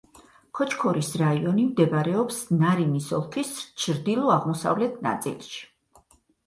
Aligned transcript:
ქოჩქორის 0.59 1.09
რაიონი 1.23 1.65
მდებარეობს 1.67 2.41
ნარინის 2.63 3.13
ოლქის 3.19 3.53
ჩრდილო-აღმოსავლეთ 3.85 4.99
ნაწილში. 5.11 5.61